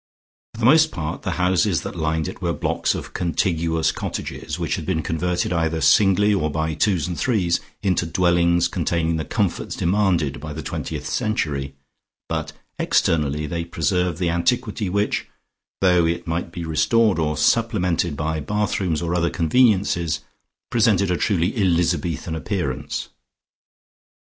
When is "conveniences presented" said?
19.29-21.11